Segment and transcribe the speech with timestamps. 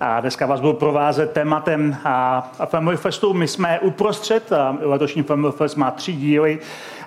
[0.00, 3.34] a dneska vás budu provázet tématem a Family Festu.
[3.34, 6.58] My jsme uprostřed, a letošní Family Fest má tři díly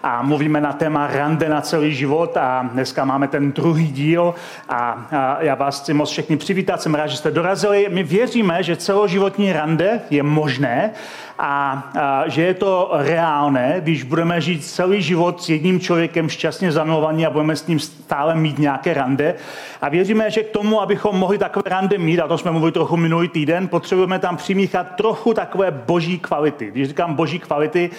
[0.04, 4.36] a mluvíme na téma rande na celý život a dneska máme ten druhý díl
[4.70, 5.08] a,
[5.40, 7.88] já vás chci moc všechny přivítat, jsem rád, že jste dorazili.
[7.92, 10.92] My věříme, že celoživotní rande je možné
[11.40, 11.84] a,
[12.28, 17.30] že je to reálné, když budeme žít celý život s jedním člověkem šťastně zamilovaní a
[17.30, 19.36] budeme s ním stále mít nějaké rande.
[19.82, 22.98] A věříme, že k tomu, abychom mohli takové rande mít, a to jsme mluvili trochu
[22.98, 26.72] minulý týden, potřebujeme tam přimíchat trochu takové boží kvality.
[26.72, 27.90] Když říkám boží kvality,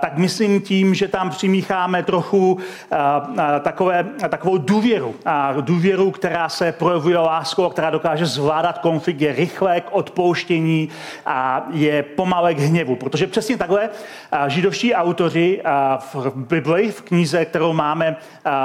[0.00, 2.58] tak myslím tím, že tam přimícháme trochu
[2.90, 5.14] a, a, takové, takovou důvěru.
[5.24, 10.88] A důvěru, která se projevuje láskou, která dokáže zvládat konflikt, je rychlé k odpouštění
[11.26, 12.96] a je pomalé k hněvu.
[12.96, 13.90] Protože přesně takhle
[14.46, 15.62] židovští autoři
[16.14, 18.16] v Bibli, v knize, kterou máme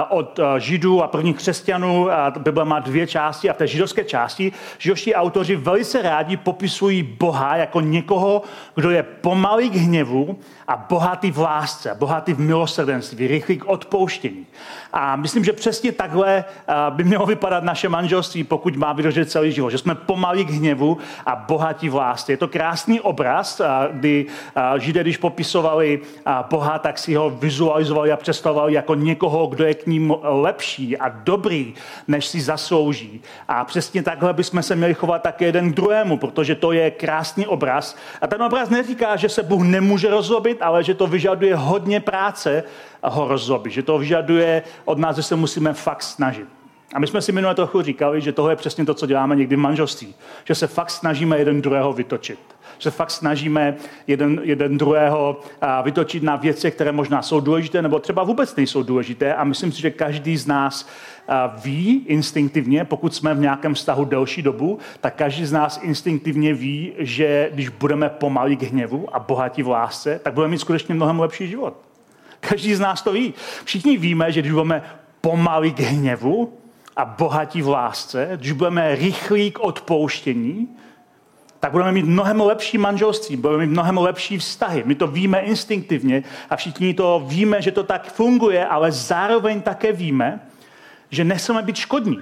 [0.10, 5.16] od židů a prvních křesťanů, Bible má dvě části a v té židovské části židovští
[5.16, 8.42] autoři velice rádi popisují Boha jako někoho,
[8.76, 14.46] kdo je pomalý k hněvu a bohatý v lásce, bohatý v milosrdenství, rychlý k odpouštění.
[14.94, 16.46] A myslím, že přesně takhle
[16.90, 19.70] by mělo vypadat naše manželství, pokud má vydržet celý život.
[19.70, 22.34] Že jsme pomalí k hněvu a bohatí v lásce.
[22.34, 24.26] Je to krásný obraz, kdy
[24.78, 26.00] Židé, když popisovali
[26.50, 31.10] Boha, tak si ho vizualizovali a představovali jako někoho, kdo je k ním lepší a
[31.10, 31.74] dobrý,
[32.08, 33.22] než si zaslouží.
[33.48, 37.48] A přesně takhle bychom se měli chovat také jeden k druhému, protože to je krásný
[37.48, 37.96] obraz.
[38.22, 42.64] A ten obraz neříká, že se Bůh nemůže rozlobit, ale že to vyžaduje hodně práce
[43.10, 43.38] ho.
[43.66, 46.48] Že to vyžaduje od nás, že se musíme fakt snažit.
[46.94, 49.56] A my jsme si minule trochu říkali, že tohle je přesně to, co děláme někdy
[49.56, 50.16] v manželství.
[50.44, 52.40] Že se fakt snažíme jeden druhého vytočit.
[52.78, 53.76] Že se fakt snažíme
[54.08, 55.40] jeden, jeden druhého
[55.84, 59.36] vytočit na věci, které možná jsou důležité, nebo třeba vůbec nejsou důležité.
[59.36, 60.88] A myslím si, že každý z nás
[61.64, 66.94] ví instinktivně, pokud jsme v nějakém vztahu delší dobu, tak každý z nás instinktivně ví,
[66.98, 71.20] že když budeme pomalí k hněvu a bohatí v lásce, tak budeme mít skutečně mnohem
[71.20, 71.74] lepší život.
[72.42, 73.34] Každý z nás to ví.
[73.64, 74.84] Všichni víme, že když budeme
[75.22, 76.58] pomalí k hněvu
[76.96, 80.78] a bohatí v lásce, když budeme rychlí k odpouštění,
[81.60, 84.84] tak budeme mít mnohem lepší manželství, budeme mít mnohem lepší vztahy.
[84.86, 89.92] My to víme instinktivně a všichni to víme, že to tak funguje, ale zároveň také
[89.92, 90.40] víme,
[91.10, 92.18] že nechceme být škodní.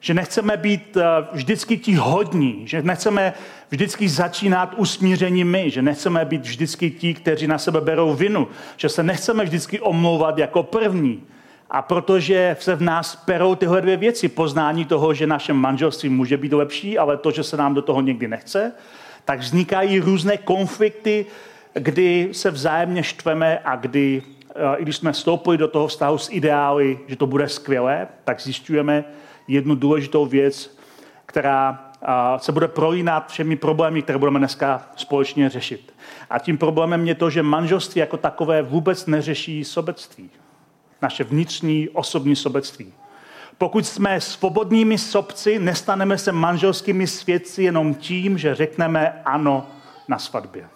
[0.00, 1.02] Že nechceme být eh,
[1.32, 3.32] vždycky ti hodní, že nechceme
[3.70, 8.88] vždycky začínat usmíření my, že nechceme být vždycky ti, kteří na sebe berou vinu, že
[8.88, 11.22] se nechceme vždycky omlouvat jako první.
[11.70, 16.36] A protože se v nás perou tyhle dvě věci, poznání toho, že naše manželství může
[16.36, 18.72] být lepší, ale to, že se nám do toho někdy nechce,
[19.24, 21.26] tak vznikají různé konflikty,
[21.74, 24.22] kdy se vzájemně štveme a kdy
[24.76, 29.04] i když jsme vstoupili do toho vztahu s ideály, že to bude skvělé, tak zjišťujeme
[29.48, 30.76] jednu důležitou věc,
[31.26, 31.82] která
[32.36, 35.94] se bude prolínat všemi problémy, které budeme dneska společně řešit.
[36.30, 40.30] A tím problémem je to, že manželství jako takové vůbec neřeší sobectví.
[41.02, 42.92] Naše vnitřní osobní sobectví.
[43.58, 49.66] Pokud jsme svobodnými sobci, nestaneme se manželskými svědci jenom tím, že řekneme ano
[50.08, 50.68] na svatbě.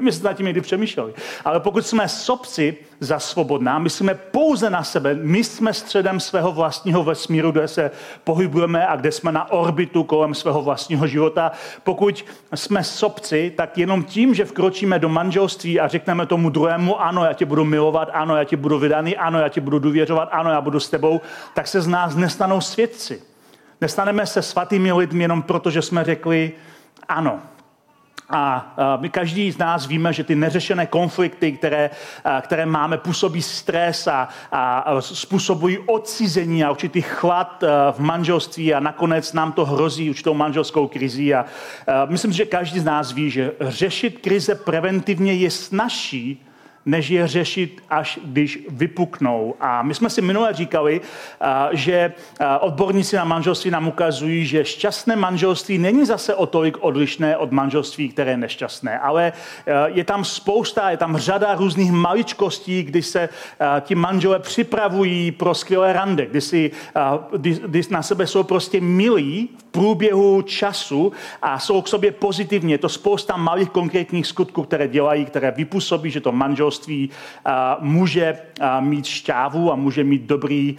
[0.00, 1.14] My jsme nad tím někdy přemýšleli.
[1.44, 7.04] Ale pokud jsme sobci za svobodná, myslíme pouze na sebe, my jsme středem svého vlastního
[7.04, 7.90] vesmíru, kde se
[8.24, 11.52] pohybujeme a kde jsme na orbitu kolem svého vlastního života.
[11.82, 12.24] Pokud
[12.54, 17.32] jsme sobci, tak jenom tím, že vkročíme do manželství a řekneme tomu druhému, ano, já
[17.32, 20.60] tě budu milovat, ano, já tě budu vydaný, ano, já tě budu důvěřovat, ano, já
[20.60, 21.20] budu s tebou,
[21.54, 23.22] tak se z nás nestanou svědci.
[23.80, 26.52] Nestaneme se svatými lidmi jenom proto, že jsme řekli
[27.08, 27.40] ano.
[28.30, 31.90] A my každý z nás víme, že ty neřešené konflikty, které,
[32.40, 39.32] které máme, působí stres a, a způsobují odcizení a určitý chlad v manželství a nakonec
[39.32, 41.34] nám to hrozí určitou manželskou krizi.
[41.34, 41.44] A,
[42.06, 46.45] myslím, že každý z nás ví, že řešit krize preventivně je snažší,
[46.86, 49.54] než je řešit, až když vypuknou.
[49.60, 51.00] A my jsme si minule říkali,
[51.72, 52.12] že
[52.60, 58.08] odborníci na manželství nám ukazují, že šťastné manželství není zase o tolik odlišné od manželství,
[58.08, 59.32] které je nešťastné, ale
[59.86, 63.28] je tam spousta, je tam řada různých maličkostí, kdy se
[63.80, 66.70] ti manželé připravují pro skvělé rande, kdy, si,
[67.36, 71.12] kdy, kdy na sebe jsou prostě milí v průběhu času
[71.42, 72.74] a jsou k sobě pozitivně.
[72.74, 77.10] Je to spousta malých konkrétních skutků, které dělají, které vypůsobí, že to manželství
[77.80, 78.38] může
[78.80, 80.76] mít šťávu a může mít dobrý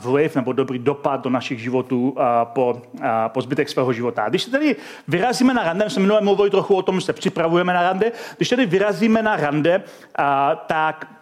[0.00, 2.82] vliv nebo dobrý dopad do našich životů po,
[3.28, 4.28] po zbytek svého života.
[4.28, 4.76] Když tedy
[5.08, 8.48] vyrazíme na rande, jsme minule mluvili trochu o tom, že se připravujeme na rande, když
[8.48, 9.82] tedy vyrazíme na rande,
[10.66, 11.15] tak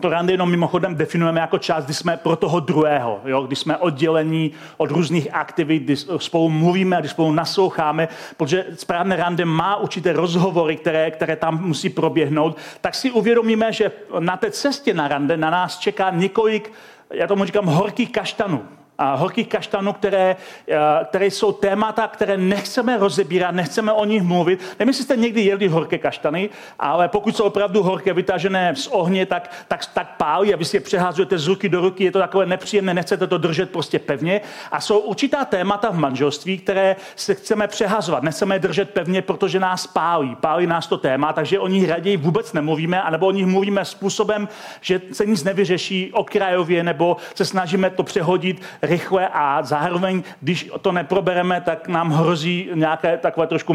[0.00, 3.42] to rande jenom mimochodem definujeme jako část, kdy jsme pro toho druhého, jo?
[3.42, 9.16] kdy jsme oddělení od různých aktivit, kdy spolu mluvíme a kdy spolu nasloucháme, protože správné
[9.16, 14.50] rande má určité rozhovory, které, které tam musí proběhnout, tak si uvědomíme, že na té
[14.50, 16.72] cestě na rande na nás čeká několik,
[17.10, 18.62] já tomu říkám, horkých kaštanů
[18.98, 20.36] a horkých kaštanů, které,
[20.68, 24.60] eh, které jsou témata, které nechceme rozebírat, nechceme o nich mluvit.
[24.78, 29.26] Nevím, jestli jste někdy jedli horké kaštany, ale pokud jsou opravdu horké, vytažené z ohně,
[29.26, 32.18] tak, tak, tak pálí a vy si je přeházujete z ruky do ruky, je to
[32.18, 34.40] takové nepříjemné, nechcete to držet prostě pevně.
[34.72, 39.60] A jsou určitá témata v manželství, které se chceme přehazovat, nechceme je držet pevně, protože
[39.60, 40.36] nás pálí.
[40.36, 44.48] Pálí nás to téma, takže o nich raději vůbec nemluvíme, anebo o nich mluvíme způsobem,
[44.80, 50.92] že se nic nevyřeší okrajově, nebo se snažíme to přehodit rychle a zároveň, když to
[50.92, 53.74] neprobereme, tak nám hrozí nějaké takové trošku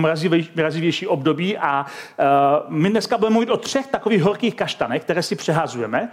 [0.55, 2.25] mrazivější, období a uh,
[2.69, 6.09] my dneska budeme mluvit o třech takových horkých kaštanech, které si přehazujeme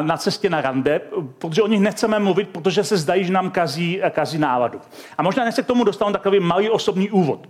[0.00, 1.00] na cestě na rande,
[1.38, 4.80] protože o nich nechceme mluvit, protože se zdají, že nám kazí, kazí náladu.
[5.18, 7.48] A možná než se k tomu dostanu takový malý osobní úvod.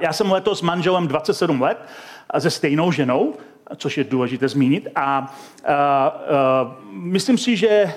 [0.00, 1.78] Já jsem letos s manželem 27 let,
[2.38, 3.34] se stejnou ženou,
[3.76, 4.88] což je důležité zmínit.
[4.94, 6.12] A, a, a
[6.90, 7.94] myslím si, že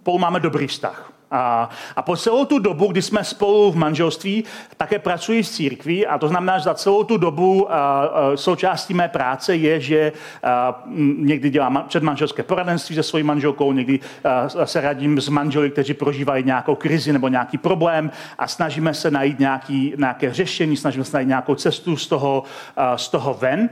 [0.00, 1.12] spolu máme dobrý vztah.
[1.30, 4.44] A, a po celou tu dobu, kdy jsme spolu v manželství,
[4.76, 8.94] také pracuji v církvi a to znamená, že za celou tu dobu a, a, součástí
[8.94, 10.12] mé práce je, že
[10.42, 10.82] a,
[11.18, 16.44] někdy dělám předmanželské poradenství se svojí manželkou, někdy a, se radím s manželi, kteří prožívají
[16.44, 21.28] nějakou krizi nebo nějaký problém a snažíme se najít nějaký, nějaké řešení, snažíme se najít
[21.28, 22.42] nějakou cestu z toho,
[22.76, 23.70] a, z toho ven.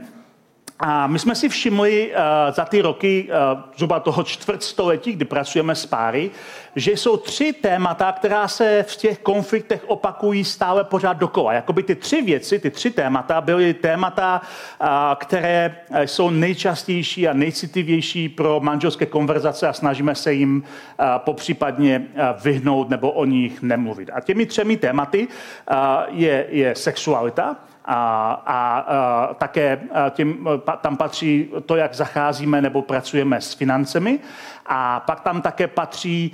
[0.81, 2.15] A my jsme si všimli uh,
[2.55, 6.31] za ty roky, uh, zhruba toho čtvrtstoletí, kdy pracujeme s páry,
[6.75, 11.53] že jsou tři témata, která se v těch konfliktech opakují stále pořád dokola.
[11.53, 14.41] Jakoby ty tři věci, ty tři témata byly témata,
[14.81, 21.99] uh, které jsou nejčastější a nejcitlivější pro manželské konverzace a snažíme se jim uh, popřípadně
[21.99, 24.09] uh, vyhnout nebo o nich nemluvit.
[24.13, 25.77] A těmi třemi tématy uh,
[26.09, 27.55] je, je sexualita,
[27.91, 29.79] a, a, a také
[30.11, 30.47] tím,
[30.81, 34.19] tam patří to, jak zacházíme nebo pracujeme s financemi.
[34.65, 36.31] A pak tam také patří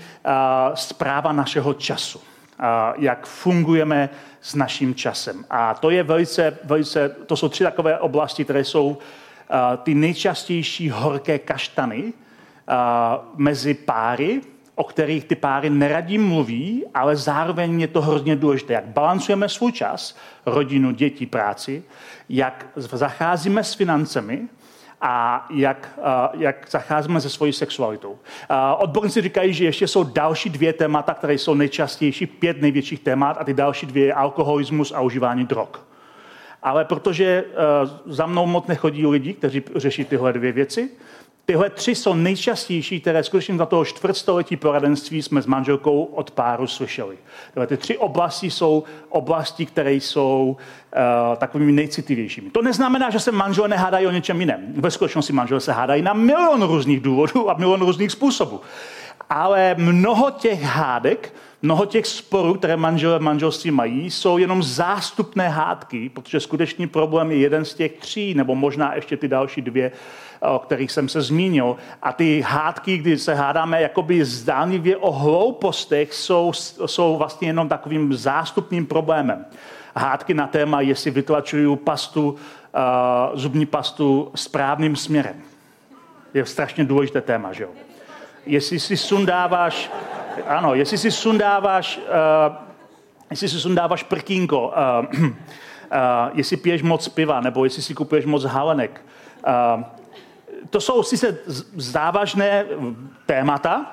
[0.73, 2.21] zpráva našeho času.
[2.59, 4.09] A jak fungujeme
[4.41, 5.45] s naším časem.
[5.49, 8.97] A to je velice, velice, to jsou tři takové oblasti, které jsou
[9.83, 12.13] ty nejčastější horké kaštany
[13.35, 14.41] mezi páry,
[14.75, 18.73] o kterých ty páry neradí mluví, ale zároveň je to hrozně důležité.
[18.73, 21.83] Jak balancujeme svůj čas, rodinu, děti, práci,
[22.29, 24.41] jak zacházíme s financemi
[25.01, 25.99] a jak,
[26.33, 28.17] jak zacházíme se svojí sexualitou.
[28.77, 33.43] Odborníci říkají, že ještě jsou další dvě témata, které jsou nejčastější, pět největších témat a
[33.43, 35.69] ty další dvě je alkoholismus a užívání drog.
[36.63, 37.43] Ale protože
[38.05, 40.89] za mnou moc nechodí lidi, kteří řeší tyhle dvě věci,
[41.45, 46.67] Tyhle tři jsou nejčastější, které skutečně za toho čtvrtstoletí poradenství jsme s manželkou od páru
[46.67, 47.17] slyšeli.
[47.53, 52.49] Tyhle ty tři oblasti jsou oblasti, které jsou uh, takovými nejcitlivějšími.
[52.49, 54.73] To neznamená, že se manželé nehádají o něčem jiném.
[54.75, 58.61] Ve skutečnosti manželé se hádají na milion různých důvodů a milion různých způsobů.
[59.29, 65.49] Ale mnoho těch hádek, mnoho těch sporů, které manželé v manželství mají, jsou jenom zástupné
[65.49, 69.91] hádky, protože skutečný problém je jeden z těch tří, nebo možná ještě ty další dvě,
[70.39, 71.77] o kterých jsem se zmínil.
[72.01, 76.53] A ty hádky, kdy se hádáme jakoby zdánlivě o hloupostech, jsou,
[76.85, 79.45] jsou vlastně jenom takovým zástupným problémem.
[79.95, 82.37] Hádky na téma, jestli vytlačuju pastu, uh,
[83.33, 85.35] zubní pastu správným směrem.
[86.33, 87.69] Je strašně důležité téma, že jo?
[88.45, 89.91] Jestli si sundáváš,
[90.47, 92.55] ano, jestli si sundáváš, uh,
[93.29, 95.31] jestli si sundáváš prkínko, uh, uh,
[96.33, 99.01] jestli piješ moc piva, nebo jestli si kupuješ moc halenek,
[99.47, 99.83] uh,
[100.69, 101.37] to jsou sice
[101.75, 102.65] závažné
[103.25, 103.91] témata,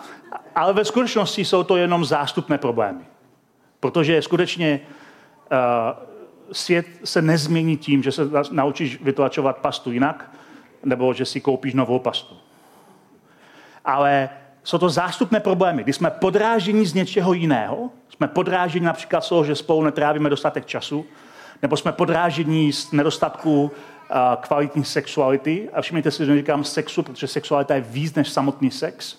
[0.54, 3.04] ale ve skutečnosti jsou to jenom zástupné problémy.
[3.80, 5.58] Protože skutečně uh,
[6.52, 10.30] svět se nezmění tím, že se naučíš vytlačovat pastu jinak,
[10.84, 12.36] nebo že si koupíš novou pastu.
[13.84, 14.30] Ale
[14.64, 15.82] jsou to zástupné problémy.
[15.82, 20.66] Když jsme podrážení z něčeho jiného, jsme podrážení například z toho, že spolu netrávíme dostatek
[20.66, 21.04] času,
[21.62, 23.70] nebo jsme podrážení z nedostatku
[24.40, 25.68] kvalitní sexuality.
[25.72, 29.16] A všimněte si, že říkám sexu, protože sexualita je víc než samotný sex.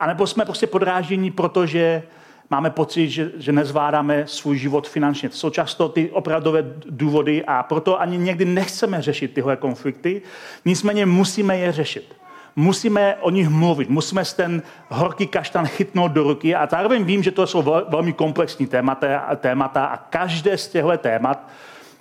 [0.00, 2.02] A nebo jsme prostě podrážení, protože
[2.50, 5.28] máme pocit, že, že nezvládáme svůj život finančně.
[5.28, 10.22] To jsou často ty opravdové důvody a proto ani někdy nechceme řešit tyhle konflikty,
[10.64, 12.16] nicméně musíme je řešit.
[12.56, 17.30] Musíme o nich mluvit, musíme ten horký kaštan chytnout do ruky a zároveň vím, že
[17.30, 21.48] to jsou velmi komplexní témata, témata a každé z těchto témat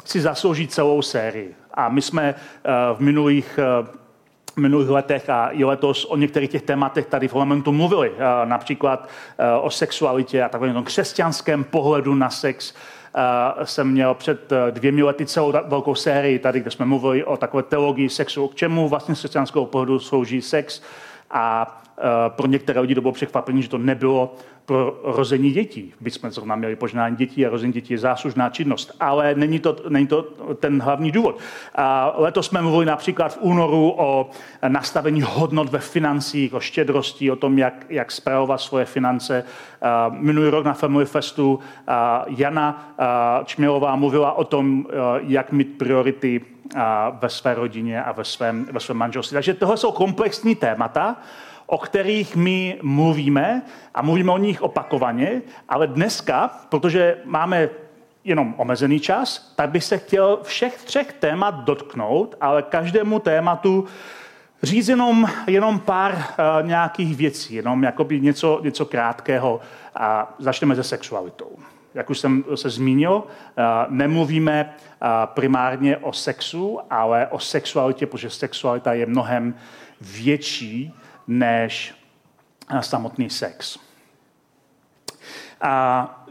[0.05, 1.55] si zaslouží celou sérii.
[1.73, 4.01] A my jsme eh, v minulých eh,
[4.55, 8.11] minulých letech a i letos o některých těch tématech tady v parlamentu mluvili.
[8.15, 9.09] Eh, například
[9.61, 12.73] o sexualitě a takovém křesťanském pohledu na sex.
[13.63, 18.09] Jsem měl před dvěmi lety celou velkou sérii tady, kde jsme mluvili o takové teologii
[18.09, 20.81] sexu, k čemu vlastně z křesťanského pohledu slouží sex.
[21.31, 21.81] A
[22.29, 25.93] pro některé lidi to bylo překvapení, že to nebylo pro rození dětí.
[26.01, 29.75] Byť jsme zrovna měli požádání dětí a rození dětí je záslužná činnost, ale není to,
[29.89, 30.21] není to
[30.59, 31.39] ten hlavní důvod.
[31.75, 34.29] A letos jsme mluvili například v únoru o
[34.67, 39.43] nastavení hodnot ve financích, o štědrosti, o tom, jak, jak zpravovat svoje finance.
[40.09, 41.59] Minulý rok na Family Festu
[42.27, 42.95] Jana
[43.45, 44.85] Čmělová mluvila o tom,
[45.19, 46.41] jak mít priority
[47.21, 49.35] ve své rodině a ve svém, ve svém manželství.
[49.35, 51.15] Takže tohle jsou komplexní témata,
[51.71, 53.61] o kterých my mluvíme
[53.93, 57.69] a mluvíme o nich opakovaně, ale dneska, protože máme
[58.23, 63.85] jenom omezený čas, tak bych se chtěl všech třech témat dotknout, ale každému tématu
[64.63, 69.59] říct jenom, jenom pár uh, nějakých věcí, jenom jakoby něco, něco krátkého
[69.95, 71.51] a začneme se sexualitou.
[71.93, 73.23] Jak už jsem se zmínil, uh,
[73.89, 79.55] nemluvíme uh, primárně o sexu, ale o sexualitě, protože sexualita je mnohem
[80.01, 80.93] větší
[81.27, 81.95] než
[82.69, 83.79] eh, samotný sex.
[85.61, 86.25] A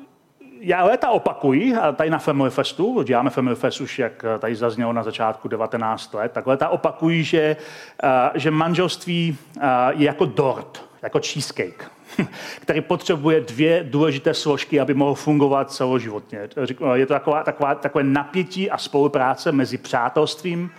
[0.61, 4.93] já léta opakuji, tady na Family Festu, děláme Family Fest už, jak eh, tady zaznělo
[4.93, 7.57] na začátku 19 let, tak léta opakuji, že,
[8.03, 9.39] eh, že manželství
[9.91, 11.91] je jako dort, jako cheesecake,
[12.61, 16.49] který potřebuje dvě důležité složky, aby mohl fungovat celoživotně.
[16.95, 20.71] Je to taková, taková, takové napětí a spolupráce mezi přátelstvím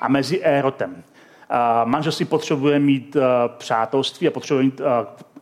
[0.00, 1.02] a mezi érotem.
[1.84, 3.22] Manželství potřebuje mít uh,
[3.58, 4.86] přátelství a potřebuje mít uh,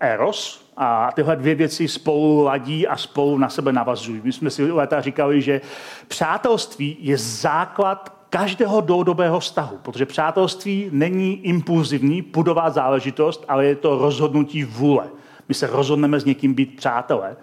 [0.00, 0.64] eros.
[0.76, 4.20] A tyhle dvě věci spolu ladí a spolu na sebe navazují.
[4.25, 5.61] My jsme si léta říkali, že
[6.08, 13.99] přátelství je základ každého dlouhodobého vztahu, protože přátelství není impulzivní, pudová záležitost, ale je to
[13.99, 15.04] rozhodnutí vůle.
[15.49, 17.37] My se rozhodneme s někým být přátelé,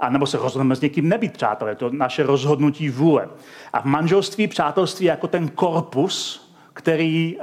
[0.00, 1.74] a nebo se rozhodneme s někým nebýt přátelé.
[1.74, 3.28] To je naše rozhodnutí vůle.
[3.72, 6.47] A v manželství přátelství jako ten korpus,
[6.78, 7.38] který,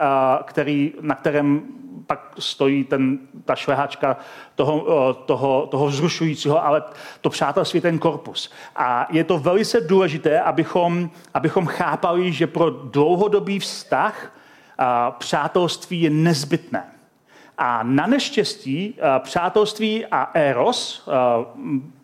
[0.46, 1.62] který, na kterém
[2.08, 4.18] pak stojí ten, ta šlehačka
[4.56, 6.84] toho, toho, toho vzrušujícího, ale
[7.22, 8.52] to přátelství je ten korpus.
[8.76, 14.32] A je to velice důležité, abychom, abychom chápali, že pro dlouhodobý vztah
[15.18, 16.86] přátelství je nezbytné.
[17.58, 21.10] A na neštěstí přátelství a eros,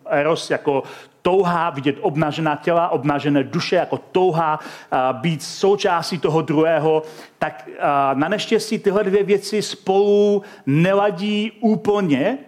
[0.06, 0.82] eros jako
[1.22, 4.58] touha vidět obnažená těla, obnažené duše, jako touha
[5.12, 7.02] být součástí toho druhého,
[7.38, 7.68] tak
[8.14, 12.38] na neštěstí tyhle dvě věci spolu neladí úplně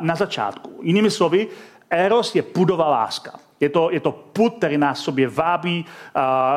[0.00, 0.70] na začátku.
[0.82, 1.48] Jinými slovy,
[1.90, 3.38] Eros je pudová láska.
[3.62, 5.84] Je to, je to put, který nás sobě vábí,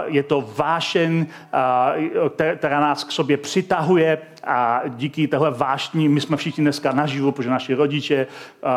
[0.05, 1.27] je to vášen,
[2.55, 7.50] která nás k sobě přitahuje a díky téhle vášní my jsme všichni dneska naživu, protože
[7.50, 8.27] naši rodiče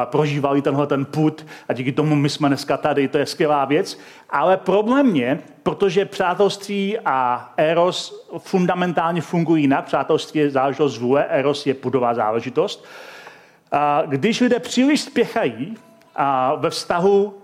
[0.04, 3.98] prožívali tenhle ten put a díky tomu my jsme dneska tady, to je skvělá věc.
[4.30, 9.84] Ale problém je, protože přátelství a eros fundamentálně fungují jinak.
[9.84, 12.84] Přátelství je záležitost vůle, eros je pudová záležitost.
[14.06, 15.76] Když lidé příliš spěchají,
[16.56, 17.34] ve vztahu,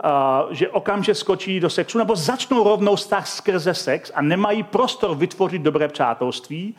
[0.51, 5.63] že okamžitě skočí do sexu, nebo začnou rovnou vztah skrze sex a nemají prostor vytvořit
[5.63, 6.75] dobré přátelství,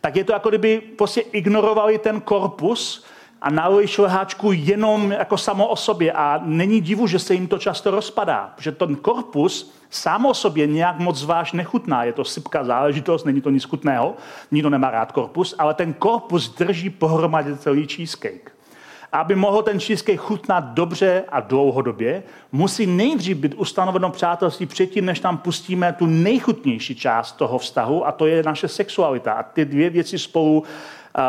[0.00, 3.04] tak je to jako kdyby prostě ignorovali ten korpus
[3.42, 6.12] a nalili šleháčku jenom jako samo o sobě.
[6.12, 10.66] A není divu, že se jim to často rozpadá, protože ten korpus sám o sobě
[10.66, 12.04] nějak moc zvlášť nechutná.
[12.04, 14.14] Je to sypká záležitost, není to nic chutného,
[14.50, 18.52] nikdo nemá rád korpus, ale ten korpus drží pohromadě celý cheesecake.
[19.12, 25.20] Aby mohl ten cheesecake chutnat dobře a dlouhodobě, musí nejdřív být ustanoveno přátelství předtím, než
[25.20, 29.32] tam pustíme tu nejchutnější část toho vztahu, a to je naše sexualita.
[29.32, 30.64] A ty dvě věci spolu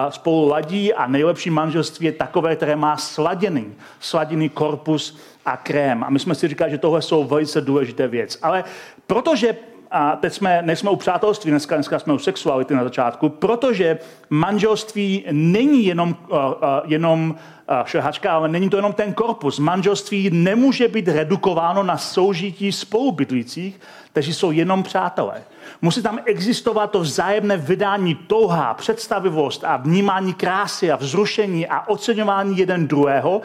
[0.09, 6.03] spolu ladí a nejlepší manželství je takové, které má sladěný, sladěný korpus a krém.
[6.03, 8.37] A my jsme si říkali, že tohle jsou velice důležité věci.
[8.41, 8.63] Ale
[9.07, 9.55] protože
[9.91, 15.25] a teď jsme, nejsme u přátelství, dneska, dneska jsme u sexuality na začátku, protože manželství
[15.31, 16.53] není jenom, uh, uh,
[16.85, 19.59] jenom uh, šlehačka, ale není to jenom ten korpus.
[19.59, 23.79] Manželství nemůže být redukováno na soužití spolubydlících,
[24.11, 25.43] kteří jsou jenom přátelé.
[25.81, 32.57] Musí tam existovat to vzájemné vydání touha, představivost a vnímání krásy a vzrušení a oceňování
[32.57, 33.41] jeden druhého,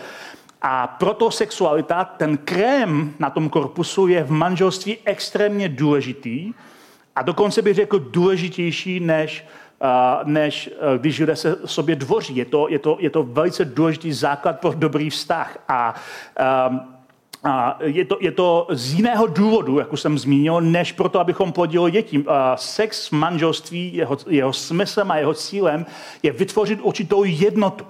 [0.63, 6.53] A proto sexualita, ten krém na tom korpusu je v manželství extrémně důležitý
[7.17, 9.45] a dokonce bych řekl důležitější než
[10.25, 12.37] než když lidé se sobě dvoří.
[12.37, 15.59] Je to, je to, je to velice důležitý základ pro dobrý vztah.
[15.69, 15.95] A,
[17.45, 21.53] a je, to, je to z jiného důvodu, jak už jsem zmínil, než proto, abychom
[21.53, 22.25] plodili děti.
[22.55, 25.87] Sex v manželství, jeho, jeho smyslem a jeho cílem
[26.23, 27.87] je vytvořit určitou jednotu.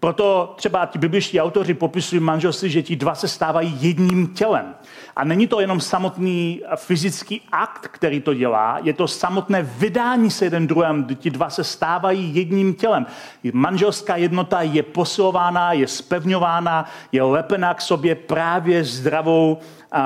[0.00, 4.74] Proto třeba ti bibliští autoři popisují manželství, že ti dva se stávají jedním tělem.
[5.16, 10.44] A není to jenom samotný fyzický akt, který to dělá, je to samotné vydání se
[10.44, 13.06] jeden druhem, kdy ti dva se stávají jedním tělem.
[13.52, 19.58] Manželská jednota je posilována, je spevňována, je lepená k sobě právě zdravou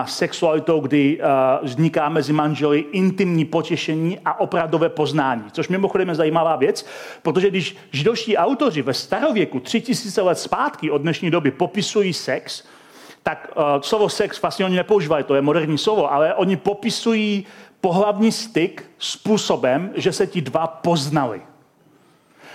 [0.07, 1.21] sexualitou, kdy
[1.63, 5.45] vzniká mezi manželi intimní potěšení a opravdové poznání.
[5.53, 6.87] Což mimochodem je zajímavá věc,
[7.23, 12.65] protože když židovští autoři ve starověku, tři tisíce let zpátky od dnešní doby, popisují sex,
[13.23, 17.47] tak uh, slovo sex vlastně oni nepoužívají, to je moderní slovo, ale oni popisují
[17.81, 21.43] pohlavní styk způsobem, že se ti dva poznali.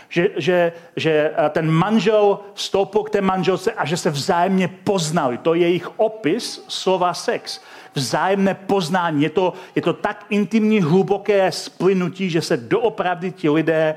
[0.10, 5.38] Že, že, že ten manžel vstoupil k té manželce a že se vzájemně poznali.
[5.38, 7.62] To je jejich opis slova sex.
[7.94, 9.24] Vzájemné poznání.
[9.24, 13.96] Je to, je to tak intimní, hluboké splynutí, že se doopravdy ti lidé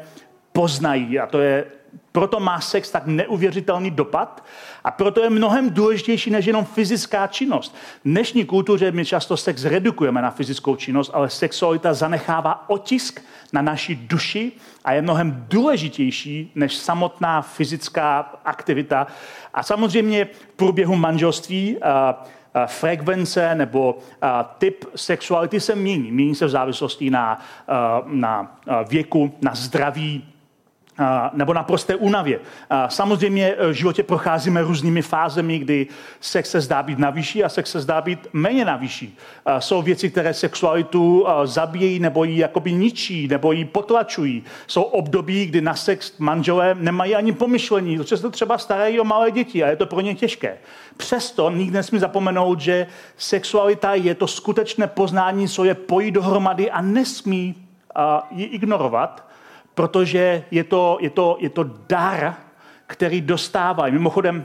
[0.53, 1.19] poznají.
[1.19, 1.65] A to je
[2.12, 4.45] proto má sex tak neuvěřitelný dopad
[4.85, 7.75] a proto je mnohem důležitější než jenom fyzická činnost.
[8.04, 13.62] V dnešní kultuře my často sex redukujeme na fyzickou činnost, ale sexualita zanechává otisk na
[13.62, 14.52] naší duši
[14.85, 19.07] a je mnohem důležitější než samotná fyzická aktivita.
[19.54, 21.76] A samozřejmě v průběhu manželství
[22.66, 23.99] frekvence nebo
[24.59, 26.12] typ sexuality se mění.
[26.12, 27.40] Mění se v závislosti na,
[28.07, 28.57] na
[28.88, 30.25] věku, na zdraví,
[31.33, 32.40] nebo na prosté únavě.
[32.88, 35.87] Samozřejmě e, v životě procházíme různými fázemi, kdy
[36.21, 39.17] sex se zdá být na vyšší a sex se zdá být méně na vyšší.
[39.59, 44.44] Jsou věci, které sexualitu zabíjejí nebo ji jakoby ničí, nebo ji potlačují.
[44.66, 49.31] Jsou období, kdy na sex manželé nemají ani pomyšlení, protože se třeba starají o malé
[49.31, 50.59] děti a je to pro ně těžké.
[50.96, 56.81] Přesto nikdy nesmí zapomenout, že sexualita je to skutečné poznání, co je pojí dohromady a
[56.81, 57.55] nesmí
[58.31, 59.28] ji ignorovat,
[59.79, 62.35] protože je to, je to, je to dar,
[62.87, 63.93] který dostávají.
[63.93, 64.45] Mimochodem,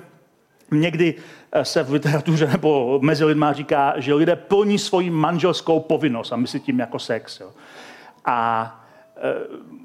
[0.72, 1.16] někdy
[1.52, 6.36] eh, se v literatuře nebo mezi lidma říká, že lidé plní svoji manželskou povinnost a
[6.36, 7.40] myslí tím jako sex.
[7.40, 7.50] Jo.
[8.26, 8.68] A
[9.18, 9.34] e,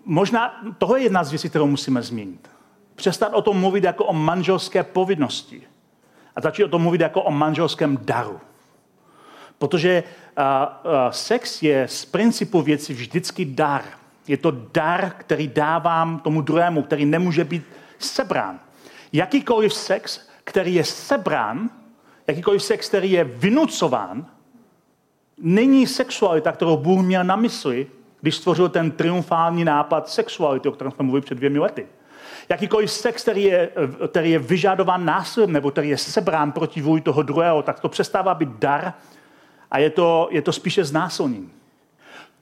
[0.04, 2.50] možná toho je jedna z věcí, kterou musíme změnit.
[2.94, 5.62] Přestat o tom mluvit jako o manželské povinnosti
[6.36, 8.40] a začít o tom mluvit jako o manželském daru.
[9.58, 10.02] Protože
[10.36, 13.97] a, a, sex je z principu věci vždycky dar.
[14.28, 17.64] Je to dar, který dávám tomu druhému, který nemůže být
[17.98, 18.60] sebrán.
[19.12, 21.70] Jakýkoliv sex, který je sebrán,
[22.26, 24.26] jakýkoliv sex, který je vynucován,
[25.38, 27.86] není sexualita, kterou Bůh měl na mysli,
[28.20, 31.86] když stvořil ten triumfální nápad sexuality, o kterém jsme mluvili před dvěmi lety.
[32.48, 33.70] Jakýkoliv sex, který je,
[34.08, 38.34] který je vyžadován násilím nebo který je sebrán proti vůli toho druhého, tak to přestává
[38.34, 38.92] být dar
[39.70, 41.57] a je to, je to spíše znásilnění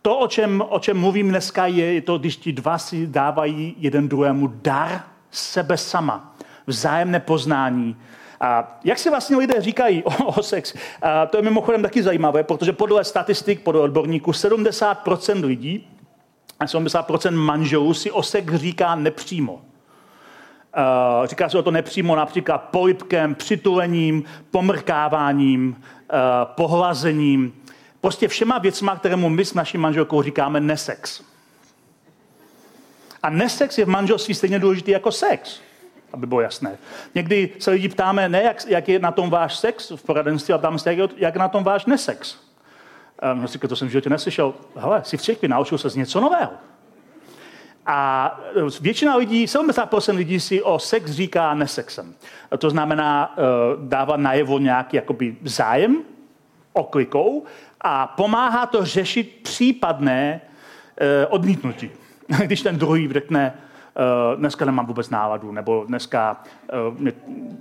[0.06, 4.08] to, o čem, o čem mluvím dneska, je, to, když ti dva si dávají jeden
[4.08, 6.34] druhému dar sebe sama,
[6.66, 7.96] vzájemné poznání.
[8.40, 10.74] A jak si vlastně lidé říkají o, o sex?
[11.02, 15.88] A to je mimochodem taky zajímavé, protože podle statistik, podle odborníků, 70% lidí
[16.60, 19.52] a 70% manželů si o sex říká nepřímo.
[19.52, 27.52] Uh, říká se o to nepřímo například polipkem, přitulením, pomrkáváním, uh, pohlazením.
[28.06, 31.22] Prostě všema věcma, kterému my s naší manželkou říkáme nesex.
[33.22, 35.60] A nesex je v manželství stejně důležitý jako sex,
[36.12, 36.78] aby bylo jasné.
[37.14, 40.58] Někdy se lidi ptáme, ne jak, jak je na tom váš sex v poradenství, ale
[40.58, 42.38] ptáme se, jak, jak je na tom váš nesex.
[43.32, 44.54] Um, já si to jsem v životě neslyšel.
[44.76, 46.52] Hele, si v církvi naučil se z něco nového.
[47.86, 52.14] A e, většina lidí, 70% lidí si o sex říká nesexem.
[52.58, 56.02] To znamená, uh, dává najevo nějaký jakoby zájem
[56.72, 57.44] oklikou
[57.88, 60.40] a pomáhá to řešit případné
[61.00, 61.90] eh, odmítnutí.
[62.44, 63.54] Když ten druhý řekne,
[64.30, 66.42] Uh, dneska nemám vůbec náladu, nebo dneska
[66.88, 67.08] uh,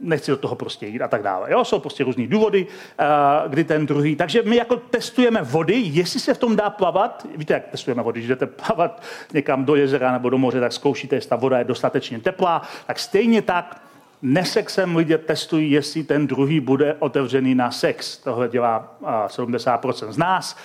[0.02, 1.52] nechci do toho prostě jít a tak dále.
[1.52, 4.16] Jo, jsou prostě různý důvody, uh, kdy ten druhý.
[4.16, 7.28] Takže my jako testujeme vody, jestli se v tom dá plavat.
[7.36, 11.16] Víte, jak testujeme vody, když jdete plavat někam do jezera nebo do moře, tak zkoušíte,
[11.16, 12.62] jestli ta voda je dostatečně teplá.
[12.88, 13.82] Tak stejně tak
[14.26, 18.18] nesexem lidé testují, jestli ten druhý bude otevřený na sex.
[18.18, 20.58] Tohle dělá 70% z nás.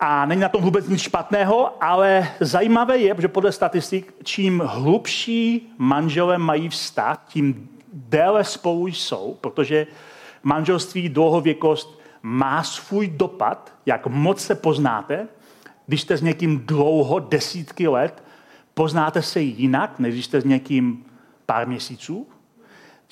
[0.00, 5.72] A není na tom vůbec nic špatného, ale zajímavé je, že podle statistik, čím hlubší
[5.78, 9.86] manželé mají vztah, tím déle spolu jsou, protože
[10.42, 15.28] manželství, dlouhověkost má svůj dopad, jak moc se poznáte,
[15.86, 18.22] když jste s někým dlouho, desítky let,
[18.74, 21.04] poznáte se jinak, než když jste s někým
[21.46, 22.26] pár měsíců.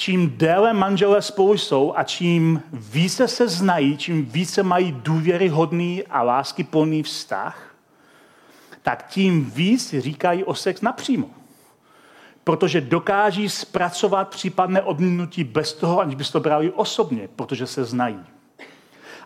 [0.02, 6.22] Čím déle manželé spolu jsou a čím více se znají, čím více mají důvěryhodný a
[6.22, 7.74] láskyplný vztah,
[8.82, 11.30] tak tím víc říkají o sex napřímo.
[12.44, 18.20] Protože dokáží zpracovat případné odmítnutí bez toho, aniž by to brali osobně, protože se znají.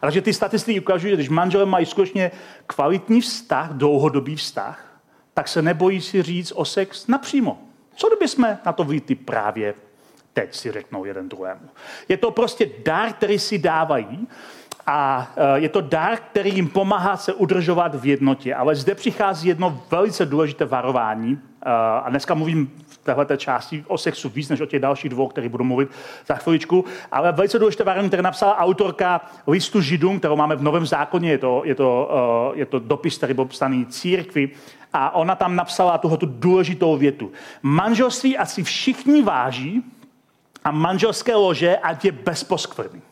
[0.03, 2.31] Ale že ty statistiky ukazují, že když manželé mají skutečně
[2.67, 5.01] kvalitní vztah, dlouhodobý vztah,
[5.35, 7.63] tak se nebojí si říct o sex napřímo.
[7.95, 9.75] Co kdyby jsme na to víty právě
[10.37, 11.69] teď si řeknou jeden druhému.
[12.09, 14.29] Je to prostě dar, který si dávají
[14.87, 18.55] a e, je to dar, který jim pomáhá se udržovat v jednotě.
[18.55, 21.71] Ale zde přichází jedno velice důležité varování e,
[22.05, 25.49] a dneska mluvím v této části o sexu víc než o těch dalších dvou, který
[25.49, 25.89] budu mluvit
[26.27, 30.87] za chviličku, ale velice důležité varování, které napsala autorka listu Židům, kterou máme v Novém
[30.87, 32.11] zákoně, je to, je to,
[32.55, 34.51] e, je to dopis, který byl psaný církvi
[34.93, 37.33] a ona tam napsala tuhle důležitou větu.
[37.63, 39.85] Manželství asi všichni váží,
[40.67, 43.03] a manželské lože, ať je bezposkvrný.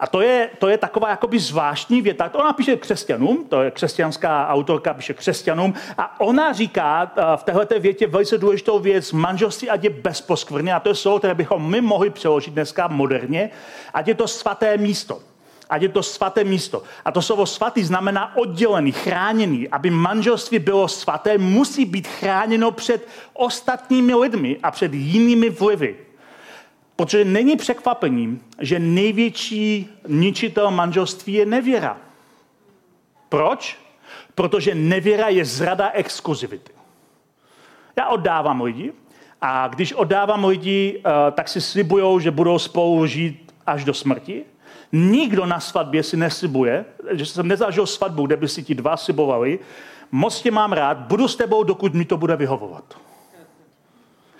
[0.00, 2.30] A to je, to je taková jakoby zvláštní věta.
[2.34, 7.80] Ona píše křesťanům, to je křesťanská autorka, píše křesťanům, a ona říká eh, v této
[7.80, 11.80] větě velice důležitou věc, manželství ať je bezposkvrný, a to je slovo, které bychom my
[11.80, 13.50] mohli přeložit dneska moderně,
[13.94, 15.20] ať je to svaté místo.
[15.70, 16.82] Ať je to svaté místo.
[17.04, 19.68] A to slovo svatý znamená oddělený, chráněný.
[19.68, 26.07] Aby manželství bylo svaté, musí být chráněno před ostatními lidmi a před jinými vlivy.
[26.98, 31.96] Protože není překvapením, že největší ničitel manželství je nevěra.
[33.28, 33.78] Proč?
[34.34, 36.72] Protože nevěra je zrada exkluzivity.
[37.96, 38.92] Já oddávám lidi
[39.40, 44.44] a když oddávám lidi, eh, tak si slibují, že budou spolu žít až do smrti.
[44.92, 49.58] Nikdo na svatbě si neslibuje, že jsem nezažil svatbu, kde by si ti dva slibovali,
[50.12, 53.07] moc tě mám rád, budu s tebou, dokud mi to bude vyhovovat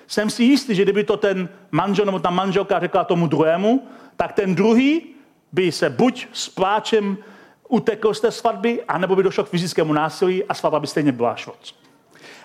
[0.08, 4.32] jsem si jistý, že kdyby to ten manžel nebo ta manželka řekla tomu druhému, tak
[4.32, 5.02] ten druhý
[5.52, 7.16] by se buď s pláčem
[7.68, 11.36] utekl z té svatby, anebo by došlo k fyzickému násilí a svatba by stejně byla
[11.36, 11.74] švoc.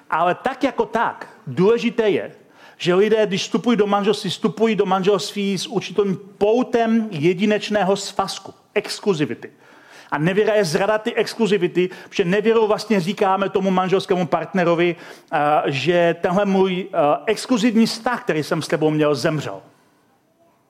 [0.10, 2.32] Ale tak jako tak, důležité je,
[2.78, 9.52] že lidé, když vstupují do manželství, vstupují do manželství s určitým poutem jedinečného svazku, exkluzivity.
[10.14, 14.96] A nevěra je zrada ty exkluzivity, protože nevěrou vlastně říkáme tomu manželskému partnerovi,
[15.34, 19.62] eh, že tenhle můj eh, exkluzivní vztah, který jsem s tebou měl, zemřel.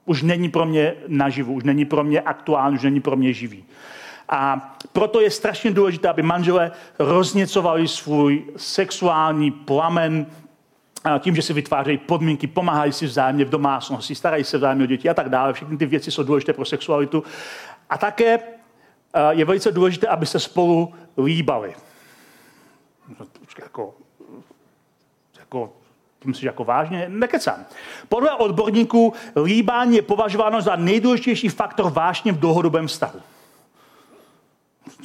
[0.06, 3.66] Už není pro mě naživu, už není pro mě aktuální, už není pro mě živý.
[4.30, 10.26] A proto je strašně důležité, aby manželé rozněcovali svůj sexuální plamen
[11.06, 14.88] eh, tím, že si vytvářejí podmínky, pomáhají si vzájemně v domácnosti, starají se vzájemně o
[14.88, 15.54] děti a tak dále.
[15.54, 17.24] Všechny ty věci jsou důležité pro sexualitu.
[17.90, 18.40] A také
[19.30, 21.76] je velice důležité, aby se spolu líbali.
[23.60, 23.96] Jako,
[25.40, 25.74] jako,
[26.26, 27.06] myslíš jako vážně?
[27.10, 27.66] Nekecám.
[28.10, 33.22] Podle odborníků líbání je považováno za nejdůležitější faktor vášně v dlouhodobém vztahu.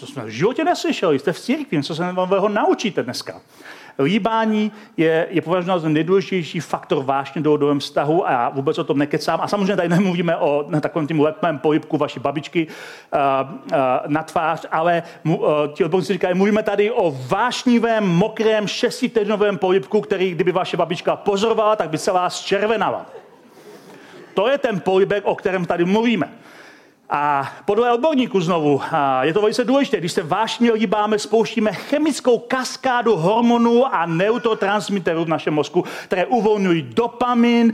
[0.01, 3.41] To jsme v životě neslyšeli, jste v církvi, co se vám naučíte dneska.
[4.03, 8.99] Líbání je, je považováno za nejdůležitější faktor vášně do dlouhodobém vztahu a vůbec o tom
[8.99, 9.41] nekecám.
[9.41, 14.67] A samozřejmě tady nemluvíme o takovém tím lepém polipku vaší babičky uh, uh, na tvář,
[14.71, 15.39] ale uh,
[15.73, 21.77] ti odborníci říkají, mluvíme tady o vášnivém, mokrém, šestitýdnovém polipku, který kdyby vaše babička pozorovala,
[21.77, 23.07] tak by se vás červenala.
[24.35, 26.29] To je ten polibek, o kterém tady mluvíme.
[27.11, 28.81] A podle odborníků znovu,
[29.21, 35.29] je to velice důležité, když se vážně líbáme, spouštíme chemickou kaskádu hormonů a neurotransmiterů v
[35.29, 37.73] našem mozku, které uvolňují dopamin,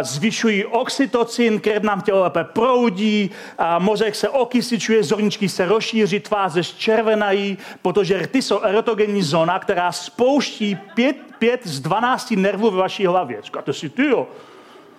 [0.00, 3.30] zvyšují oxytocin, krev nám tělo lépe proudí,
[3.78, 10.78] mozek se okysličuje, zorničky se rozšíří, tváře zčervenají, protože rty jsou erotogenní zóna, která spouští
[10.94, 13.42] pět, pět z 12 nervů ve vaší hlavě.
[13.42, 14.28] Říkáte si, ty jo,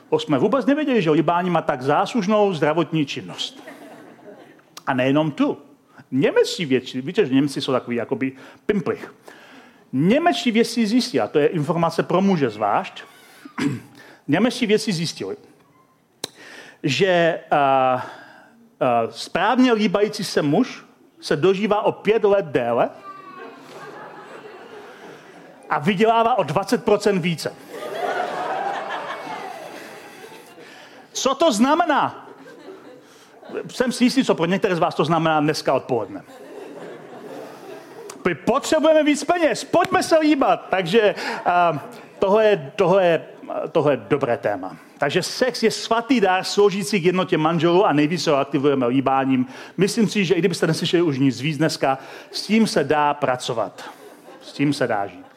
[0.09, 3.63] to jsme vůbec nevěděli, že libání má tak záslužnou zdravotní činnost.
[4.87, 5.57] A nejenom tu.
[6.11, 8.31] Němečtí věci, víte, že Němci jsou takový jakoby
[8.65, 9.13] pimplich.
[9.91, 13.03] Němečtí věci zjistili, a to je informace pro muže zvlášť,
[14.27, 15.35] němečtí věci zjistili,
[16.83, 20.85] že uh, uh, správně líbající se muž
[21.21, 22.89] se dožívá o pět let déle
[25.69, 27.55] a vydělává o 20% více.
[31.13, 32.29] Co to znamená?
[33.71, 36.23] Jsem si jistý, co pro některé z vás to znamená dneska odpoledne.
[38.27, 40.65] My potřebujeme víc peněz, pojďme se líbat.
[40.69, 41.15] Takže
[41.71, 41.79] uh,
[42.19, 43.25] tohle, je, tohle, je,
[43.71, 44.77] tohle je dobré téma.
[44.97, 49.47] Takže sex je svatý dar sloužící k jednotě manželů a nejvíce ho aktivujeme líbáním.
[49.77, 51.97] Myslím si, že i kdybyste neslyšeli už nic víc dneska,
[52.31, 53.83] s tím se dá pracovat.
[54.41, 55.28] S tím se dá žít.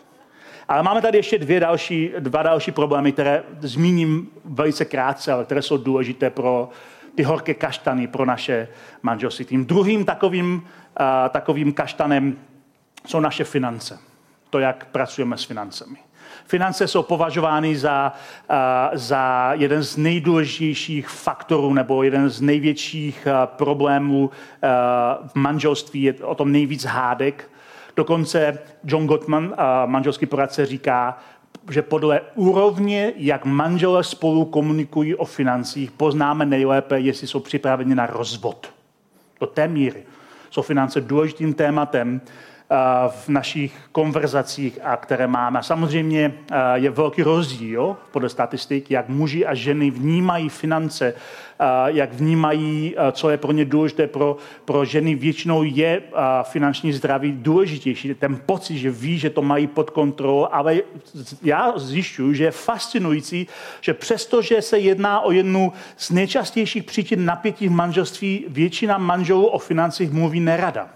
[0.68, 5.62] Ale máme tady ještě dvě další, dva další problémy, které zmíním velice krátce, ale které
[5.62, 6.68] jsou důležité pro
[7.14, 8.68] ty horké kaštany, pro naše
[9.02, 9.44] manželství.
[9.44, 12.36] Tím druhým takovým, uh, takovým kaštanem
[13.06, 13.98] jsou naše finance.
[14.50, 15.96] To, jak pracujeme s financemi.
[16.46, 18.12] Finance jsou považovány za,
[18.50, 18.56] uh,
[18.98, 24.30] za jeden z nejdůležitějších faktorů nebo jeden z největších uh, problémů uh,
[25.28, 26.02] v manželství.
[26.02, 27.50] Je o tom nejvíc hádek.
[27.96, 29.54] Dokonce John Gottman,
[29.86, 31.18] manželský poradce, říká,
[31.70, 38.06] že podle úrovně, jak manželé spolu komunikují o financích, poznáme nejlépe, jestli jsou připraveni na
[38.06, 38.72] rozvod.
[39.40, 40.02] Do té míry
[40.50, 42.20] jsou finance důležitým tématem
[43.08, 45.62] v našich konverzacích, a které máme.
[45.62, 46.34] Samozřejmě
[46.74, 51.14] je velký rozdíl podle statistik, jak muži a ženy vnímají finance,
[51.86, 54.06] jak vnímají, co je pro ně důležité.
[54.06, 56.02] Pro, pro ženy většinou je
[56.42, 58.14] finanční zdraví důležitější.
[58.14, 60.76] Ten pocit, že ví, že to mají pod kontrolou, ale
[61.42, 63.46] já zjišťuji, že je fascinující,
[63.80, 69.46] že přesto, že se jedná o jednu z nejčastějších příčin napětí v manželství, většina manželů
[69.46, 70.88] o financích mluví nerada.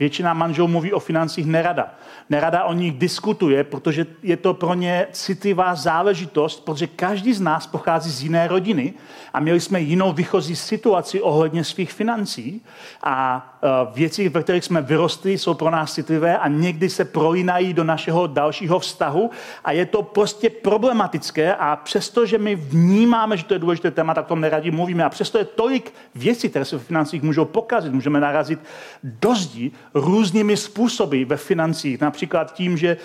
[0.00, 1.94] Většina manželů mluví o financích nerada.
[2.30, 7.66] Nerada o nich diskutuje, protože je to pro ně citlivá záležitost, protože každý z nás
[7.66, 8.94] pochází z jiné rodiny
[9.34, 12.62] a měli jsme jinou výchozí situaci ohledně svých financí
[13.02, 17.74] a e, věci, ve kterých jsme vyrostli, jsou pro nás citlivé a někdy se prolínají
[17.74, 19.30] do našeho dalšího vztahu
[19.64, 24.14] a je to prostě problematické a přesto, že my vnímáme, že to je důležité téma,
[24.14, 27.92] tak to neradi mluvíme a přesto je tolik věcí, které se v financích můžou pokazit.
[27.92, 28.60] Můžeme narazit
[29.04, 32.96] do zdi různými způsoby ve financích, například tím, že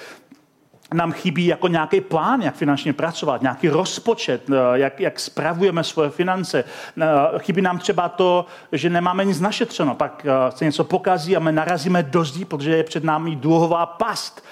[0.96, 6.10] nám chybí jako nějaký plán, jak finančně pracovat, nějaký rozpočet, eh, jak, jak spravujeme svoje
[6.10, 6.64] finance.
[7.02, 7.06] Eh,
[7.40, 11.52] chybí nám třeba to, že nemáme nic našetřeno, pak eh, se něco pokazí a my
[11.52, 14.44] narazíme do zdí, protože je před námi dluhová past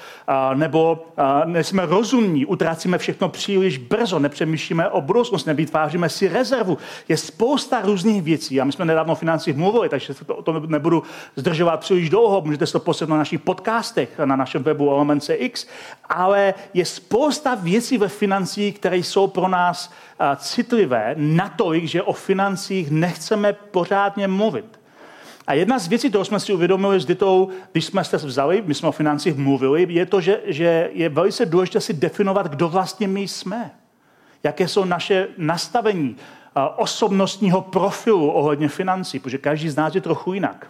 [0.53, 1.05] nebo
[1.45, 6.77] nejsme rozumní, utrácíme všechno příliš brzo, nepřemýšlíme o budoucnosti, nevytváříme si rezervu.
[7.07, 11.03] Je spousta různých věcí a my jsme nedávno o financích mluvili, takže to, to nebudu
[11.35, 15.67] zdržovat příliš dlouho, můžete se to poslat na našich podcastech, na našem webu LMNCX,
[16.09, 16.32] ale
[16.73, 19.93] je spousta věcí ve financích, které jsou pro nás
[20.37, 24.79] citlivé natolik, že o financích nechceme pořádně mluvit.
[25.47, 28.73] A jedna z věcí, kterou jsme si uvědomili s Ditou, když jsme se vzali, my
[28.73, 33.07] jsme o financích mluvili, je to, že, že je velice důležité si definovat, kdo vlastně
[33.07, 33.71] my jsme.
[34.43, 36.15] Jaké jsou naše nastavení
[36.75, 40.67] osobnostního profilu ohledně financí, protože každý z nás je trochu jinak.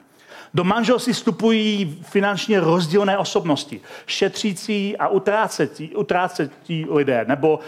[0.53, 7.59] Do manželství vstupují finančně rozdílné osobnosti, šetřící a utrácetí, utrácetí lidé, nebo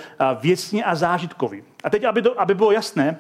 [0.41, 1.63] věcní a zážitkoví.
[1.84, 3.17] A teď, aby, to, aby bylo jasné,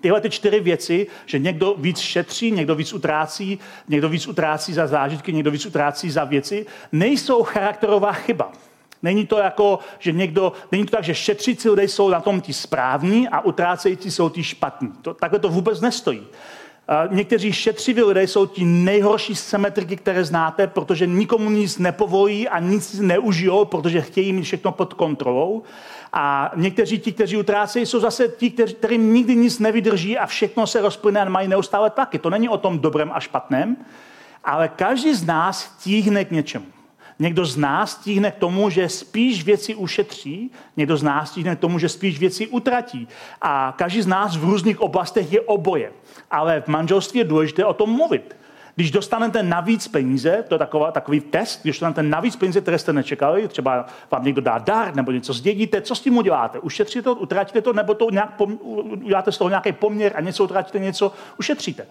[0.00, 4.86] Tyhle ty čtyři věci, že někdo víc šetří, někdo víc utrácí, někdo víc utrácí za
[4.86, 8.52] zážitky, někdo víc utrácí za věci, nejsou charakterová chyba.
[9.02, 12.52] Není to jako, že někdo, není to tak, že šetřící lidé jsou na tom ti
[12.52, 14.92] správní a utrácející jsou ti špatní.
[15.02, 16.26] To, takhle to vůbec nestojí.
[17.10, 23.00] Někteří šetřiví lidé jsou ti nejhorší symetriky, které znáte, protože nikomu nic nepovolí a nic
[23.00, 25.62] neužijou, protože chtějí mít všechno pod kontrolou.
[26.12, 30.80] A někteří ti, kteří utrácejí, jsou zase ti, kterým nikdy nic nevydrží a všechno se
[30.80, 32.18] rozplyne a mají neustále tlaky.
[32.18, 33.76] To není o tom dobrém a špatném,
[34.44, 36.75] ale každý z nás tíhne k něčemu.
[37.18, 41.58] Někdo z nás tíhne k tomu, že spíš věci ušetří, někdo z nás tíhne k
[41.58, 43.08] tomu, že spíš věci utratí.
[43.40, 45.92] A každý z nás v různých oblastech je oboje.
[46.30, 48.36] Ale v manželství je důležité o tom mluvit.
[48.76, 52.92] Když dostanete navíc peníze, to je taková, takový test, když dostanete navíc peníze, které jste
[52.92, 56.58] nečekali, třeba vám někdo dá dar nebo něco zdědíte, co s tím uděláte?
[56.58, 60.44] Ušetříte to, utratíte to, nebo to nějak pom, uděláte z toho nějaký poměr a něco
[60.44, 61.86] utratíte, něco ušetříte.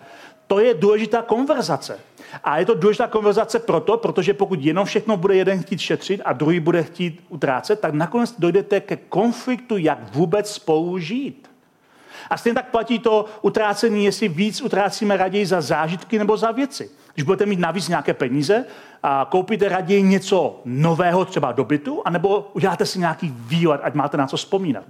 [0.47, 1.99] To je důležitá konverzace.
[2.43, 6.33] A je to důležitá konverzace proto, protože pokud jenom všechno bude jeden chtít šetřit a
[6.33, 11.49] druhý bude chtít utrácet, tak nakonec dojdete ke konfliktu, jak vůbec spolu žít.
[12.29, 16.89] A stejně tak platí to utrácení, jestli víc utrácíme raději za zážitky nebo za věci.
[17.13, 18.65] Když budete mít navíc nějaké peníze,
[19.03, 24.17] a koupíte raději něco nového, třeba do bytu, anebo uděláte si nějaký výlet, ať máte
[24.17, 24.85] na co vzpomínat.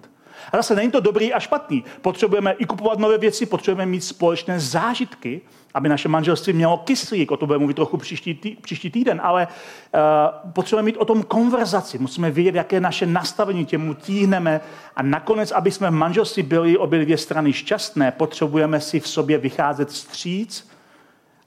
[0.52, 1.84] A zase není to dobrý a špatný.
[2.02, 5.41] Potřebujeme i kupovat nové věci, potřebujeme mít společné zážitky,
[5.74, 9.48] aby naše manželství mělo kyslík, o to budeme mluvit trochu příští, tý, příští týden, ale
[9.48, 14.62] uh, potřebujeme mít o tom konverzaci, musíme vědět, jaké naše nastavení, těmu tíhneme
[14.95, 19.38] a nakonec, aby jsme v manželství byli obě dvě strany šťastné, potřebujeme si v sobě
[19.38, 20.69] vycházet stříc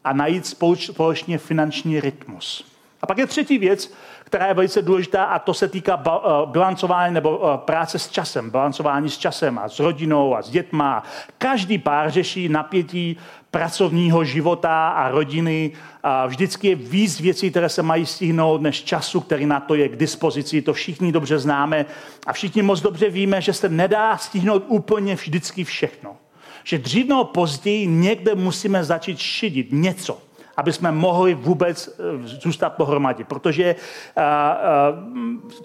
[0.04, 2.64] a najít společně finanční rytmus.
[3.02, 3.92] A pak je třetí věc,
[4.28, 8.50] která je velice důležitá a to se týká eh, bilancování nebo eh, práce s časem,
[8.50, 11.02] bilancování s časem a s rodinou a s dětma.
[11.38, 13.16] Každý pár řeší napětí
[13.50, 15.72] pracovního života a rodiny.
[16.02, 19.88] A vždycky je víc věcí, které se mají stihnout, než času, který na to je
[19.88, 20.62] k dispozici.
[20.62, 21.86] To všichni dobře známe
[22.26, 26.16] a všichni moc dobře víme, že se nedá stihnout úplně vždycky všechno.
[26.64, 30.27] Že dřív nebo později někde musíme začít šidit něco
[30.58, 33.74] aby jsme mohli vůbec eh, zůstat pohromadě, protože eh,
[34.16, 34.24] eh,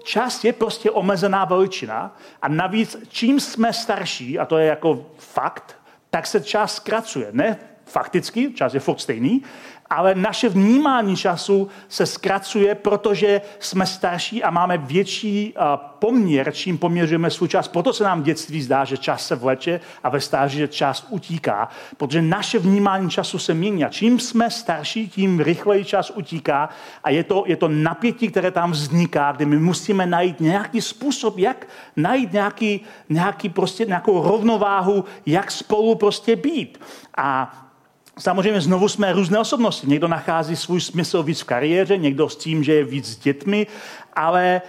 [0.02, 5.76] čas je prostě omezená veličina a navíc čím jsme starší, a to je jako fakt,
[6.10, 7.28] tak se čas zkracuje.
[7.32, 9.42] Ne fakticky, čas je furt stejný,
[9.90, 15.54] ale naše vnímání času se zkracuje, protože jsme starší a máme větší
[15.98, 17.68] poměr, čím poměřujeme svůj čas.
[17.68, 21.06] Proto se nám v dětství zdá, že čas se vleče a ve stáří, že čas
[21.10, 23.84] utíká, protože naše vnímání času se mění.
[23.84, 26.68] A čím jsme starší, tím rychleji čas utíká
[27.04, 31.38] a je to, je to napětí, které tam vzniká, kdy my musíme najít nějaký způsob,
[31.38, 31.66] jak
[31.96, 36.80] najít nějaký, nějaký prostě, nějakou rovnováhu, jak spolu prostě být.
[37.16, 37.60] A
[38.18, 39.86] Samozřejmě znovu jsme různé osobnosti.
[39.86, 43.66] Někdo nachází svůj smysl víc v kariéře, někdo s tím, že je víc s dětmi,
[44.12, 44.62] ale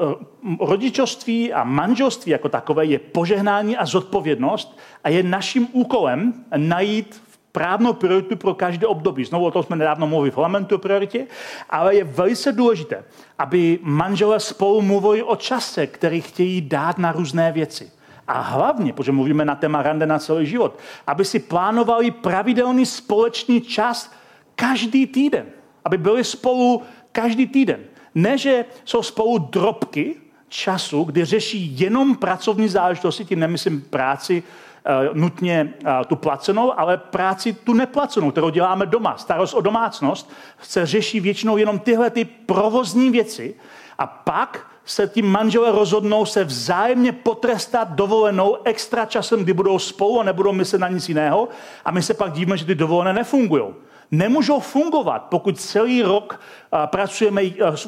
[0.00, 0.10] uh,
[0.58, 7.22] uh, rodičovství a manželství jako takové je požehnání a zodpovědnost a je naším úkolem najít
[7.52, 9.24] právnou prioritu pro každé období.
[9.24, 11.26] Znovu o tom jsme nedávno mluvili v parlamentu o prioritě,
[11.70, 13.04] ale je velice důležité,
[13.38, 17.90] aby manželé spolu mluvili o čase, který chtějí dát na různé věci.
[18.30, 23.60] A hlavně, protože mluvíme na téma rande na celý život, aby si plánovali pravidelný společný
[23.60, 24.12] čas
[24.54, 25.46] každý týden.
[25.84, 27.80] Aby byli spolu každý týden.
[28.14, 30.14] Ne, že jsou spolu drobky
[30.48, 36.96] času, kdy řeší jenom pracovní záležitosti, tím nemyslím práci uh, nutně uh, tu placenou, ale
[36.98, 39.16] práci tu neplacenou, kterou děláme doma.
[39.16, 40.30] Starost o domácnost
[40.62, 43.54] se řeší většinou jenom tyhle ty provozní věci
[43.98, 50.20] a pak se tím manželé rozhodnou se vzájemně potrestat dovolenou extra časem, kdy budou spolu
[50.20, 51.48] a nebudou myslet na nic jiného.
[51.84, 53.64] A my se pak dívíme, že ty dovolené nefungují.
[54.10, 56.40] Nemůžou fungovat, pokud celý rok
[56.86, 57.42] pracujeme,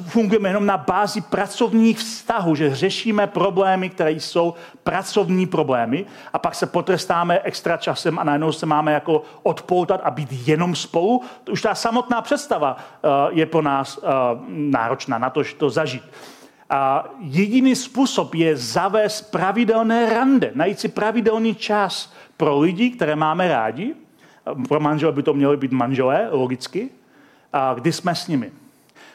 [0.06, 6.54] fungujeme jenom na bázi pracovních vztahů, že řešíme problémy, které jsou pracovní problémy a pak
[6.54, 11.22] se potrestáme extra časem a najednou se máme jako odpoutat a být jenom spolu.
[11.50, 12.76] Už ta samotná představa
[13.30, 13.98] je pro nás
[14.48, 16.02] náročná na to, že to zažít.
[16.72, 23.48] A jediný způsob je zavést pravidelné rande, najít si pravidelný čas pro lidi, které máme
[23.48, 23.94] rádi.
[24.68, 26.90] Pro manžele by to měly být manželé, logicky.
[27.52, 28.52] A kdy jsme s nimi.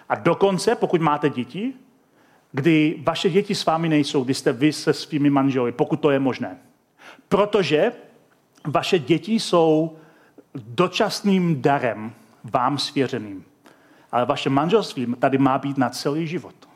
[0.09, 1.73] A dokonce, pokud máte děti,
[2.51, 6.19] kdy vaše děti s vámi nejsou, kdy jste vy se svými manželi, pokud to je
[6.19, 6.57] možné.
[7.29, 7.91] Protože
[8.67, 9.97] vaše děti jsou
[10.55, 13.45] dočasným darem vám svěřeným.
[14.11, 16.66] Ale vaše manželství tady má být na celý život.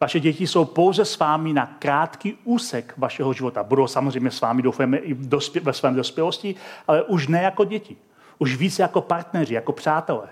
[0.00, 3.62] Vaše děti jsou pouze s vámi na krátký úsek vašeho života.
[3.62, 5.14] Budou samozřejmě s vámi, doufáme, i
[5.60, 6.54] ve svém dospělosti,
[6.88, 7.96] ale už ne jako děti.
[8.38, 10.28] Už více jako partneři, jako přátelé.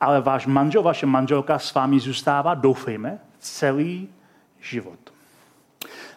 [0.00, 4.08] Ale váš manžel, vaše manželka s vámi zůstává, doufejme, celý
[4.60, 4.98] život.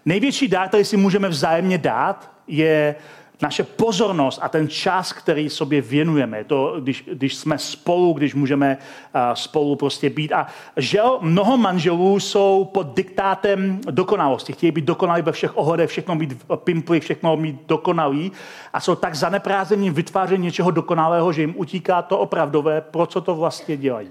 [0.05, 2.95] Největší dár, který si můžeme vzájemně dát, je
[3.43, 8.77] naše pozornost a ten čas, který sobě věnujeme, to, když, když jsme spolu, když můžeme
[8.77, 10.31] uh, spolu prostě být.
[10.31, 14.53] A žel, mnoho manželů jsou pod diktátem dokonalosti.
[14.53, 18.31] Chtějí být dokonalí ve všech ohledech, všechno mít pimpli, všechno mít dokonalý
[18.73, 23.35] a jsou tak zaneprázdnění vytváření něčeho dokonalého, že jim utíká to opravdové, pro co to
[23.35, 24.09] vlastně dělají.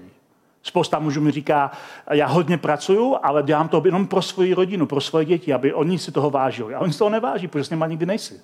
[0.63, 1.71] Spousta mužů mi říká,
[2.11, 5.99] já hodně pracuju, ale dělám to jenom pro svoji rodinu, pro svoje děti, aby oni
[5.99, 6.75] si toho vážili.
[6.75, 8.41] A oni si toho neváží, protože s nimi nikdy nejsi.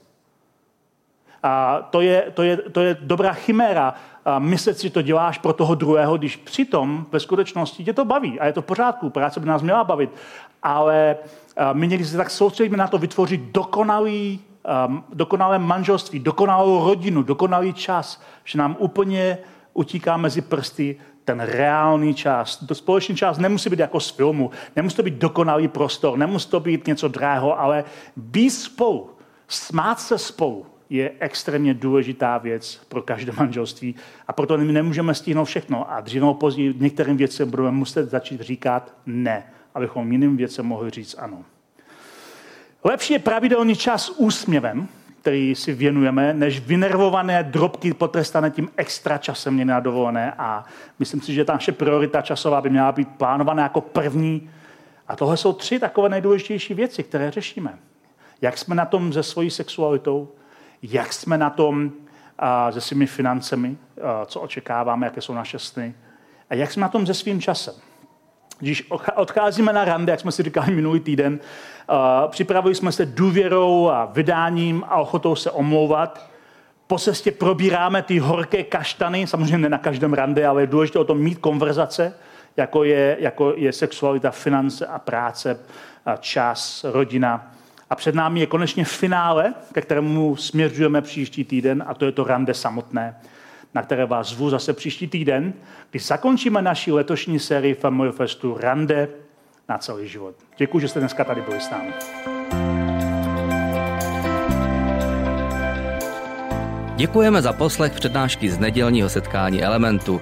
[1.43, 3.93] A to je, to je, to je dobrá chiméra
[4.25, 8.39] a myslet si, to děláš pro toho druhého, když přitom ve skutečnosti tě to baví
[8.39, 10.09] a je to v pořádku, práce by nás měla bavit.
[10.63, 11.15] Ale
[11.73, 14.39] my někdy se tak soustředíme na to vytvořit dokonalý,
[14.87, 19.37] um, dokonalé manželství, dokonalou rodinu, dokonalý čas, že nám úplně
[19.73, 22.57] utíká mezi prsty ten reálný čas.
[22.57, 26.59] To společný čas nemusí být jako z filmu, nemusí to být dokonalý prostor, nemusí to
[26.59, 27.83] být něco drahého, ale
[28.15, 29.09] být spolu,
[29.47, 33.95] smát se spolu, je extrémně důležitá věc pro každé manželství
[34.27, 38.41] a proto my nemůžeme stihnout všechno a dřív nebo později některým věcem budeme muset začít
[38.41, 39.43] říkat ne,
[39.75, 41.43] abychom jiným věcem mohli říct ano.
[42.83, 44.87] Lepší je pravidelný čas úsměvem,
[45.21, 50.33] který si věnujeme, než vynervované drobky potrestané tím extra časem mě na dovolené.
[50.37, 50.65] A
[50.99, 54.49] myslím si, že ta naše priorita časová by měla být plánovaná jako první.
[55.07, 57.79] A tohle jsou tři takové nejdůležitější věci, které řešíme.
[58.41, 60.31] Jak jsme na tom se svojí sexualitou,
[60.81, 61.91] jak jsme na tom
[62.69, 63.77] se svými financemi,
[64.25, 65.95] co očekáváme, jaké jsou naše sny
[66.49, 67.73] A jak jsme na tom se svým časem?
[68.59, 71.39] Když odcházíme na rande, jak jsme si říkali minulý týden,
[72.27, 76.29] připravili jsme se důvěrou a vydáním a ochotou se omlouvat.
[76.87, 81.03] Po cestě probíráme ty horké kaštany, samozřejmě ne na každém rande, ale je důležité o
[81.03, 82.13] tom mít konverzace,
[82.57, 85.59] jako je, jako je sexualita, finance a práce,
[86.05, 87.51] a čas, rodina.
[87.89, 92.23] A před námi je konečně finále, ke kterému směřujeme příští týden, a to je to
[92.23, 93.15] rande samotné,
[93.75, 95.53] na které vás zvu zase příští týden,
[95.91, 99.07] kdy zakončíme naši letošní sérii Family Festu Rande
[99.69, 100.35] na celý život.
[100.57, 101.93] Děkuji, že jste dneska tady byli s námi.
[106.95, 110.21] Děkujeme za poslech přednášky z nedělního setkání Elementu.